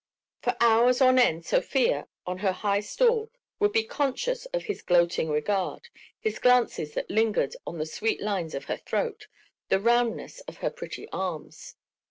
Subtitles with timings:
[0.41, 5.29] For hours on end Sofia, on her high stool, would be conscious of his gloating
[5.29, 5.89] regard,
[6.19, 9.27] his glances that lingered on the sweet lines of her throat,
[9.69, 11.75] the roundness of her pretty arms.